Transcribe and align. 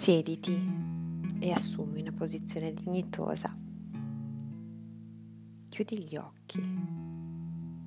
Siediti 0.00 0.58
e 1.40 1.52
assumi 1.52 2.00
una 2.00 2.12
posizione 2.12 2.72
dignitosa. 2.72 3.54
Chiudi 5.68 6.02
gli 6.02 6.16
occhi, 6.16 6.58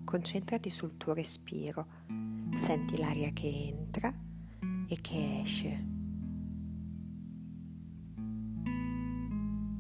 concentrati 0.04 0.70
sul 0.70 0.96
tuo 0.98 1.14
respiro, 1.14 1.88
senti 2.54 2.98
l'aria 2.98 3.32
che 3.32 3.48
entra 3.48 4.14
e 4.86 4.98
che 5.02 5.42
esce. 5.42 5.86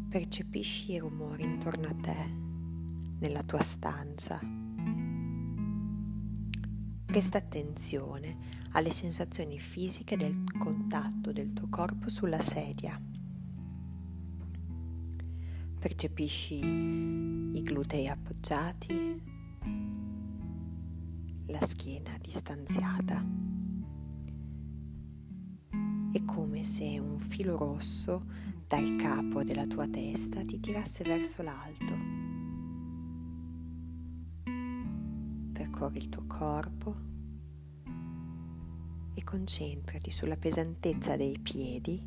Percepisci 0.09 0.93
i 0.93 0.97
rumori 0.97 1.43
intorno 1.43 1.87
a 1.87 1.93
te, 1.93 2.35
nella 3.19 3.43
tua 3.43 3.61
stanza. 3.61 4.39
Presta 7.05 7.37
attenzione 7.37 8.62
alle 8.73 8.91
sensazioni 8.91 9.59
fisiche 9.59 10.17
del 10.17 10.43
contatto 10.57 11.31
del 11.31 11.53
tuo 11.53 11.67
corpo 11.69 12.09
sulla 12.09 12.41
sedia. 12.41 12.99
Percepisci 15.79 16.55
i 16.55 17.61
glutei 17.61 18.07
appoggiati, 18.07 19.21
la 21.47 21.61
schiena 21.61 22.17
distanziata. 22.19 23.23
È 26.11 26.23
come 26.25 26.63
se 26.63 26.99
un 26.99 27.19
filo 27.19 27.57
rosso 27.57 28.25
dal 28.65 28.95
capo 28.95 29.43
della 29.43 29.67
tua 29.67 29.87
testa 29.87 30.43
ti 30.45 30.59
tirasse 30.59 31.03
verso 31.03 31.43
l'alto. 31.43 32.21
Percorri 35.51 35.97
il 35.97 36.09
tuo 36.09 36.23
corpo 36.25 37.12
concentrati 39.33 40.11
sulla 40.11 40.37
pesantezza 40.37 41.15
dei 41.15 41.39
piedi 41.39 41.99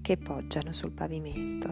che 0.00 0.16
poggiano 0.16 0.72
sul 0.72 0.92
pavimento. 0.92 1.68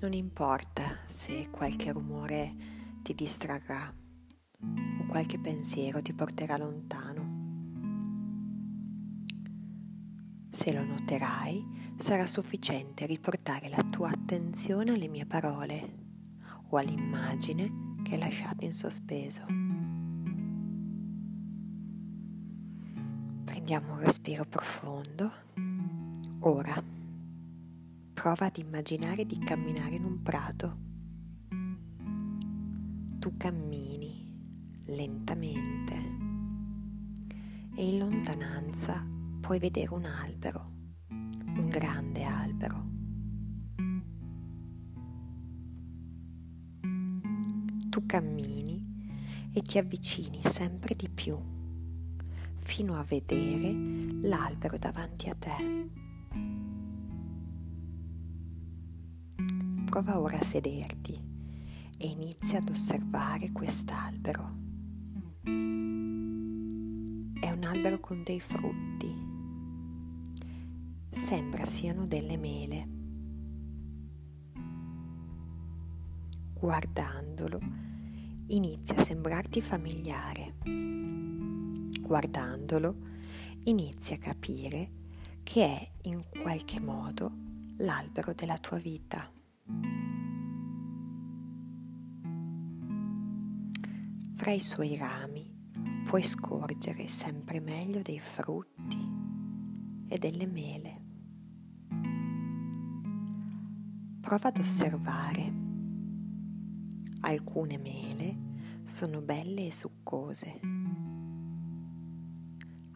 Non 0.00 0.14
importa 0.14 1.00
se 1.04 1.48
qualche 1.50 1.92
rumore 1.92 2.54
ti 3.02 3.14
distrarrà 3.14 3.94
o 4.58 5.06
qualche 5.06 5.38
pensiero 5.38 6.00
ti 6.00 6.14
porterà 6.14 6.56
lontano. 6.56 7.34
Se 10.48 10.72
lo 10.72 10.82
noterai, 10.82 11.92
sarà 11.98 12.26
sufficiente 12.26 13.04
riportare 13.04 13.68
la 13.68 13.82
tua 13.90 14.08
attenzione 14.08 14.94
alle 14.94 15.08
mie 15.08 15.26
parole 15.26 16.04
o 16.70 16.78
all'immagine 16.78 18.00
che 18.02 18.14
hai 18.14 18.18
lasciato 18.18 18.64
in 18.64 18.72
sospeso. 18.72 19.65
Prendiamo 23.66 23.94
un 23.94 24.00
respiro 24.00 24.44
profondo. 24.44 25.32
Ora 26.38 26.80
prova 28.14 28.46
ad 28.46 28.58
immaginare 28.58 29.26
di 29.26 29.38
camminare 29.38 29.96
in 29.96 30.04
un 30.04 30.22
prato. 30.22 30.76
Tu 33.18 33.36
cammini 33.36 34.32
lentamente 34.84 35.94
e 37.74 37.88
in 37.88 37.98
lontananza 37.98 39.04
puoi 39.40 39.58
vedere 39.58 39.92
un 39.92 40.04
albero, 40.04 40.70
un 41.08 41.66
grande 41.68 42.22
albero. 42.22 42.86
Tu 47.90 48.06
cammini 48.06 49.50
e 49.52 49.60
ti 49.60 49.78
avvicini 49.78 50.40
sempre 50.40 50.94
di 50.94 51.08
più 51.08 51.54
fino 52.76 52.98
a 52.98 53.04
vedere 53.04 53.72
l'albero 54.28 54.76
davanti 54.76 55.30
a 55.30 55.34
te. 55.34 55.88
Prova 59.86 60.20
ora 60.20 60.38
a 60.38 60.42
sederti 60.42 61.18
e 61.96 62.06
inizia 62.06 62.58
ad 62.58 62.68
osservare 62.68 63.50
quest'albero. 63.50 64.52
È 67.40 67.50
un 67.50 67.62
albero 67.62 67.98
con 67.98 68.22
dei 68.22 68.40
frutti. 68.40 69.24
Sembra 71.08 71.64
siano 71.64 72.06
delle 72.06 72.36
mele. 72.36 72.88
Guardandolo 76.52 77.58
inizia 78.48 78.96
a 78.96 79.02
sembrarti 79.02 79.62
familiare 79.62 80.96
guardandolo, 82.06 82.94
inizi 83.64 84.14
a 84.14 84.18
capire 84.18 84.90
che 85.42 85.64
è 85.64 85.90
in 86.08 86.22
qualche 86.40 86.80
modo 86.80 87.32
l'albero 87.78 88.32
della 88.32 88.56
tua 88.58 88.78
vita. 88.78 89.30
Fra 94.36 94.50
i 94.52 94.60
suoi 94.60 94.96
rami 94.96 95.44
puoi 96.04 96.22
scorgere 96.22 97.08
sempre 97.08 97.60
meglio 97.60 98.00
dei 98.02 98.20
frutti 98.20 99.14
e 100.08 100.18
delle 100.18 100.46
mele. 100.46 101.04
Prova 104.20 104.48
ad 104.48 104.58
osservare. 104.58 105.64
Alcune 107.20 107.78
mele 107.78 108.44
sono 108.84 109.20
belle 109.20 109.66
e 109.66 109.72
succose 109.72 110.85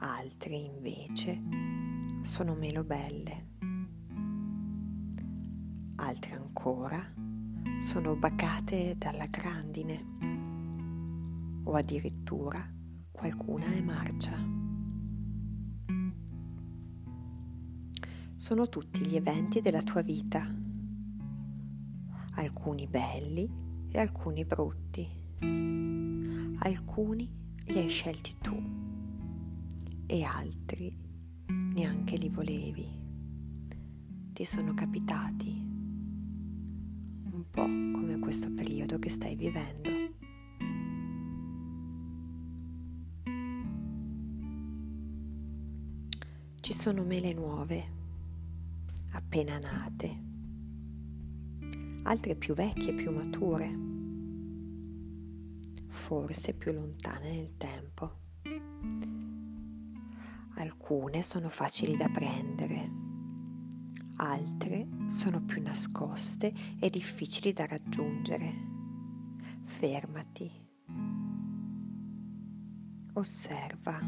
altre 0.00 0.56
invece 0.56 1.40
sono 2.22 2.54
meno 2.54 2.84
belle. 2.84 3.48
Altre 5.96 6.32
ancora 6.32 6.98
sono 7.78 8.16
bacate 8.16 8.96
dalla 8.96 9.26
grandine 9.26 10.06
o 11.64 11.74
addirittura 11.74 12.66
qualcuna 13.10 13.66
è 13.66 13.82
marcia. 13.82 14.38
Sono 18.36 18.68
tutti 18.70 19.06
gli 19.06 19.16
eventi 19.16 19.60
della 19.60 19.82
tua 19.82 20.00
vita, 20.00 20.50
alcuni 22.36 22.86
belli 22.86 23.46
e 23.90 23.98
alcuni 23.98 24.46
brutti, 24.46 25.06
alcuni 26.60 27.30
li 27.66 27.78
hai 27.78 27.88
scelti 27.88 28.38
tu 28.38 28.89
e 30.10 30.24
altri 30.24 30.92
neanche 31.72 32.16
li 32.16 32.28
volevi. 32.28 32.84
Ti 34.32 34.44
sono 34.44 34.74
capitati 34.74 35.48
un 37.30 37.44
po' 37.48 37.62
come 37.62 38.18
questo 38.18 38.50
periodo 38.50 38.98
che 38.98 39.08
stai 39.08 39.36
vivendo. 39.36 39.88
Ci 46.56 46.72
sono 46.72 47.04
mele 47.04 47.32
nuove, 47.32 47.84
appena 49.12 49.60
nate, 49.60 50.22
altre 52.02 52.34
più 52.34 52.54
vecchie, 52.54 52.94
più 52.94 53.12
mature, 53.12 53.78
forse 55.86 56.52
più 56.54 56.72
lontane 56.72 57.30
nel 57.32 57.56
tempo. 57.56 58.19
Alcune 60.90 61.22
sono 61.22 61.48
facili 61.48 61.94
da 61.94 62.08
prendere, 62.08 62.90
altre 64.16 64.88
sono 65.06 65.40
più 65.40 65.62
nascoste 65.62 66.52
e 66.80 66.90
difficili 66.90 67.52
da 67.52 67.64
raggiungere. 67.64 68.52
Fermati. 69.62 70.50
Osserva 73.12 74.00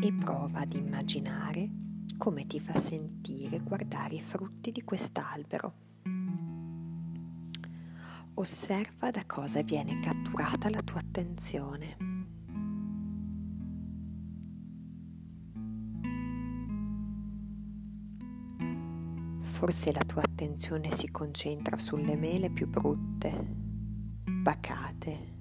e 0.00 0.12
prova 0.12 0.60
ad 0.60 0.72
immaginare 0.74 1.68
come 2.16 2.44
ti 2.44 2.60
fa 2.60 2.76
sentire 2.76 3.58
guardare 3.58 4.14
i 4.14 4.20
frutti 4.20 4.70
di 4.70 4.84
quest'albero. 4.84 5.74
Osserva 8.34 9.10
da 9.10 9.26
cosa 9.26 9.62
viene 9.62 9.98
catturata 9.98 10.70
la 10.70 10.80
tua 10.80 11.00
attenzione. 11.00 12.01
Forse 19.62 19.92
la 19.92 20.02
tua 20.04 20.22
attenzione 20.22 20.90
si 20.90 21.08
concentra 21.12 21.78
sulle 21.78 22.16
mele 22.16 22.50
più 22.50 22.66
brutte, 22.66 23.30
bacate, 24.24 25.34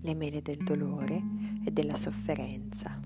le 0.00 0.14
mele 0.16 0.42
del 0.42 0.56
dolore 0.56 1.22
e 1.64 1.70
della 1.70 1.94
sofferenza. 1.94 3.00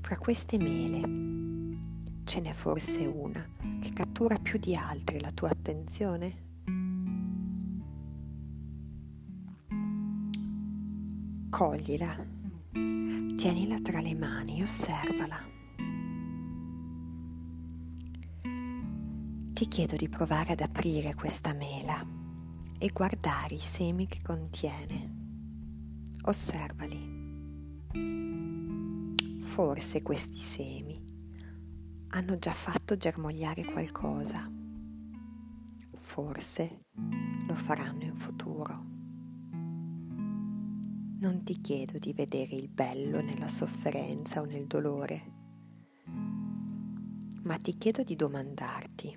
Fra 0.00 0.18
queste 0.18 0.58
mele 0.58 1.78
ce 2.24 2.40
n'è 2.40 2.52
forse 2.52 3.06
una 3.06 3.46
che 3.80 3.92
cattura 3.92 4.36
più 4.40 4.58
di 4.58 4.74
altre 4.74 5.20
la 5.20 5.30
tua 5.30 5.50
attenzione? 5.50 6.50
coglila, 11.50 12.16
tienila 13.36 13.80
tra 13.80 14.00
le 14.00 14.14
mani 14.16 14.58
e 14.58 14.62
osservala. 14.64 15.51
Ti 19.52 19.68
chiedo 19.68 19.96
di 19.96 20.08
provare 20.08 20.52
ad 20.52 20.60
aprire 20.60 21.14
questa 21.14 21.52
mela 21.52 22.04
e 22.78 22.88
guardare 22.88 23.54
i 23.54 23.60
semi 23.60 24.06
che 24.06 24.20
contiene. 24.22 25.20
Osservali. 26.22 27.20
Forse 29.40 30.02
questi 30.02 30.38
semi 30.38 30.98
hanno 32.08 32.36
già 32.36 32.52
fatto 32.52 32.96
germogliare 32.96 33.64
qualcosa. 33.64 34.50
Forse 35.96 36.86
lo 37.46 37.54
faranno 37.54 38.02
in 38.02 38.16
futuro. 38.16 38.84
Non 41.20 41.42
ti 41.44 41.60
chiedo 41.60 41.98
di 41.98 42.12
vedere 42.12 42.56
il 42.56 42.68
bello 42.68 43.20
nella 43.20 43.48
sofferenza 43.48 44.40
o 44.40 44.44
nel 44.44 44.66
dolore, 44.66 45.32
ma 47.42 47.56
ti 47.58 47.76
chiedo 47.78 48.02
di 48.02 48.16
domandarti, 48.16 49.16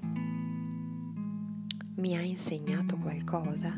mi 1.97 2.15
ha 2.17 2.21
insegnato 2.21 2.97
qualcosa? 2.97 3.71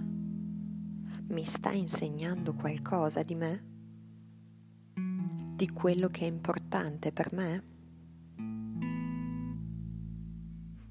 Mi 1.29 1.43
sta 1.43 1.71
insegnando 1.71 2.53
qualcosa 2.55 3.21
di 3.21 3.35
me? 3.35 3.65
Di 5.55 5.69
quello 5.69 6.07
che 6.07 6.25
è 6.25 6.27
importante 6.27 7.11
per 7.11 7.33
me? 7.33 7.63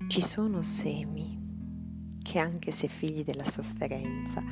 Ci 0.06 0.20
sono 0.20 0.62
semi 0.62 2.14
che 2.22 2.38
anche 2.38 2.70
se 2.70 2.86
figli 2.86 3.24
della 3.24 3.44
sofferenza 3.44 4.42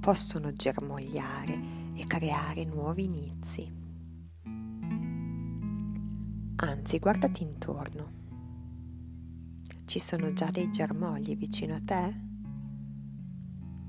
possono 0.00 0.52
germogliare 0.52 1.58
e 1.94 2.04
creare 2.04 2.64
nuovi 2.64 3.04
inizi. 3.04 3.80
Anzi, 6.56 6.98
guardati 6.98 7.42
intorno. 7.42 8.21
Ci 9.84 9.98
sono 9.98 10.32
già 10.32 10.50
dei 10.50 10.70
germogli 10.70 11.36
vicino 11.36 11.74
a 11.74 11.80
te? 11.84 12.20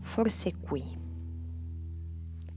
Forse 0.02 0.58
qui. 0.58 0.84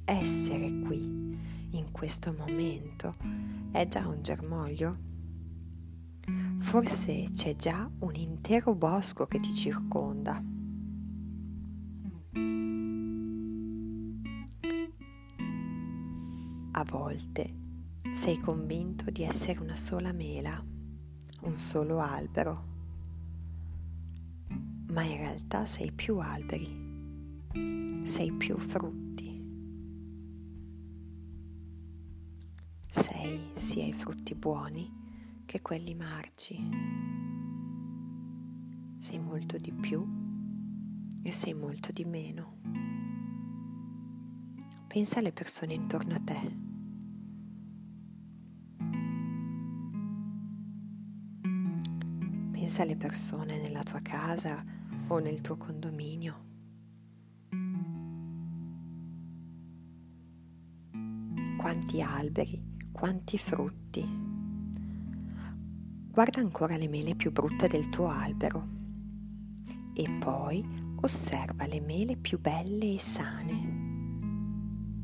Essere 0.05 0.79
qui, 0.81 1.39
in 1.71 1.91
questo 1.93 2.35
momento, 2.37 3.15
è 3.71 3.87
già 3.87 4.07
un 4.09 4.23
germoglio? 4.23 4.99
Forse 6.59 7.29
c'è 7.31 7.55
già 7.55 7.89
un 8.01 8.15
intero 8.15 8.75
bosco 8.75 9.27
che 9.27 9.39
ti 9.39 9.53
circonda. 9.53 10.43
A 16.73 16.85
volte 16.85 17.55
sei 18.13 18.39
convinto 18.41 19.11
di 19.11 19.23
essere 19.23 19.61
una 19.61 19.77
sola 19.77 20.13
mela, 20.13 20.61
un 21.43 21.59
solo 21.59 22.01
albero, 22.01 22.75
ma 24.97 25.03
in 25.03 25.19
realtà 25.19 25.67
sei 25.67 25.93
più 25.93 26.17
alberi, 26.17 28.03
sei 28.03 28.33
più 28.33 28.57
frutti. 28.57 29.45
Sei 32.89 33.51
sia 33.53 33.85
i 33.85 33.93
frutti 33.93 34.35
buoni 34.35 34.91
che 35.45 35.61
quelli 35.61 35.95
marci. 35.95 36.57
Sei 38.97 39.19
molto 39.19 39.59
di 39.59 39.71
più 39.71 40.03
e 41.23 41.31
sei 41.31 41.53
molto 41.53 41.93
di 41.93 42.05
meno. 42.07 42.57
Pensa 44.87 45.19
alle 45.19 45.33
persone 45.33 45.75
intorno 45.75 46.15
a 46.15 46.21
te 46.21 46.65
Pensa 52.67 52.83
alle 52.83 52.97
persone 52.97 53.61
nella 53.61 53.83
tua 53.83 54.01
casa 54.01 54.76
o 55.09 55.19
nel 55.19 55.41
tuo 55.41 55.57
condominio. 55.57 56.45
Quanti 61.57 62.01
alberi, 62.01 62.63
quanti 62.93 63.39
frutti. 63.39 64.25
Guarda 66.11 66.41
ancora 66.41 66.77
le 66.77 66.89
mele 66.89 67.15
più 67.15 67.31
brutte 67.31 67.69
del 67.69 67.89
tuo 67.89 68.09
albero 68.09 68.75
e 69.93 70.11
poi 70.19 70.65
osserva 71.03 71.67
le 71.67 71.81
mele 71.81 72.17
più 72.17 72.41
belle 72.41 72.95
e 72.95 72.99
sane. 72.99 73.75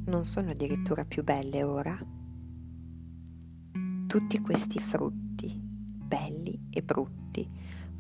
Non 0.04 0.25
sono 0.25 0.50
addirittura 0.50 1.04
più 1.04 1.22
belle 1.22 1.62
ora? 1.62 1.96
Tutti 4.06 4.40
questi 4.40 4.78
frutti, 4.78 5.60
belli 5.62 6.69
e 6.70 6.82
brutti 6.82 7.22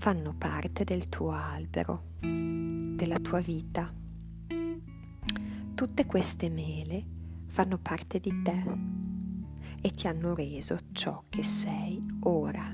fanno 0.02 0.34
parte 0.36 0.82
del 0.82 1.08
tuo 1.08 1.30
albero, 1.30 2.14
della 2.18 3.20
tua 3.20 3.38
vita. 3.38 3.94
Tutte 5.76 6.06
queste 6.06 6.50
mele 6.50 7.06
fanno 7.46 7.78
parte 7.78 8.18
di 8.18 8.42
te 8.42 8.64
e 9.80 9.90
ti 9.92 10.08
hanno 10.08 10.34
reso 10.34 10.76
ciò 10.90 11.22
che 11.28 11.44
sei 11.44 12.04
ora, 12.22 12.68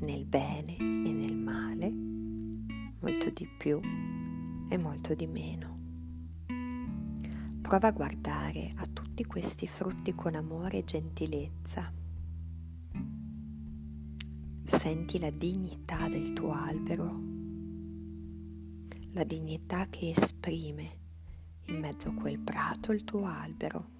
nel 0.00 0.26
bene 0.26 0.76
e 0.76 1.12
nel 1.12 1.34
male, 1.34 1.90
molto 1.90 3.30
di 3.30 3.48
più 3.56 3.80
e 4.68 4.76
molto 4.76 5.14
di 5.14 5.26
meno. 5.26 5.78
Prova 7.62 7.86
a 7.86 7.92
guardare 7.92 8.70
a 8.76 8.86
tutti 8.92 9.24
questi 9.24 9.66
frutti 9.66 10.12
con 10.12 10.34
amore 10.34 10.80
e 10.80 10.84
gentilezza 10.84 12.03
Senti 14.66 15.18
la 15.18 15.28
dignità 15.30 16.08
del 16.08 16.32
tuo 16.32 16.52
albero, 16.52 17.20
la 19.12 19.22
dignità 19.22 19.88
che 19.90 20.08
esprime 20.08 21.00
in 21.66 21.78
mezzo 21.78 22.08
a 22.08 22.14
quel 22.14 22.38
prato 22.38 22.90
il 22.92 23.04
tuo 23.04 23.26
albero. 23.26 23.90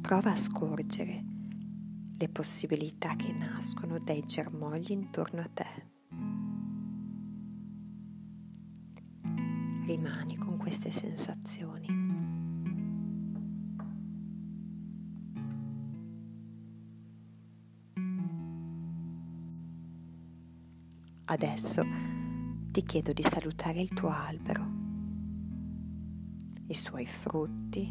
Prova 0.00 0.32
a 0.32 0.36
scorgere 0.36 1.24
le 2.16 2.28
possibilità 2.30 3.14
che 3.14 3.32
nascono 3.32 3.98
dai 3.98 4.24
germogli 4.24 4.92
intorno 4.92 5.42
a 5.42 5.50
te. 5.52 5.93
Adesso 21.26 21.82
ti 22.70 22.82
chiedo 22.82 23.14
di 23.14 23.22
salutare 23.22 23.80
il 23.80 23.88
tuo 23.88 24.10
albero, 24.10 24.66
i 26.66 26.74
suoi 26.74 27.06
frutti 27.06 27.90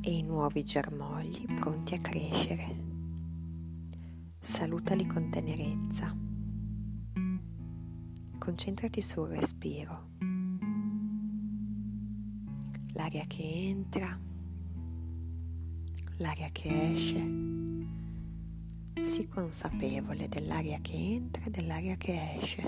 e 0.00 0.16
i 0.16 0.22
nuovi 0.22 0.62
germogli 0.62 1.44
pronti 1.52 1.94
a 1.94 1.98
crescere. 1.98 2.90
Salutali 4.38 5.04
con 5.04 5.30
tenerezza. 5.30 6.16
Concentrati 8.38 9.02
sul 9.02 9.28
respiro. 9.28 10.10
L'aria 12.92 13.24
che 13.26 13.42
entra, 13.42 14.16
l'aria 16.18 16.50
che 16.52 16.92
esce 16.92 17.51
sii 19.00 19.28
consapevole 19.28 20.28
dell'aria 20.28 20.78
che 20.80 20.92
entra 20.92 21.44
e 21.44 21.50
dell'aria 21.50 21.96
che 21.96 22.38
esce. 22.40 22.62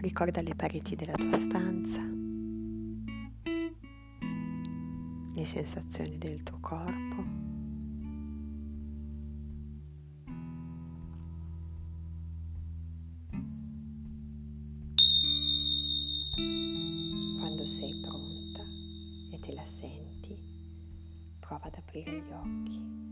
Ricorda 0.00 0.40
le 0.40 0.54
pareti 0.54 0.94
della 0.94 1.14
tua 1.14 1.32
stanza, 1.32 2.00
le 5.34 5.44
sensazioni 5.44 6.16
del 6.18 6.42
tuo 6.42 6.58
corpo. 6.60 7.05
Prova 21.46 21.66
ad 21.66 21.74
aprire 21.76 22.10
gli 22.10 22.32
occhi. 22.32 23.05